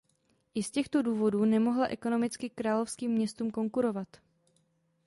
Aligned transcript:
I 0.53 0.63
z 0.63 0.71
těchto 0.71 1.01
důvodů 1.01 1.45
nemohla 1.45 1.85
ekonomicky 1.87 2.49
královským 2.49 3.11
městům 3.11 3.51
konkurovat. 3.51 4.07